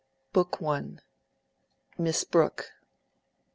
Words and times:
BOOK 0.33 0.57
I. 0.63 0.97
MISS 1.99 2.23
BROOKE. 2.23 2.71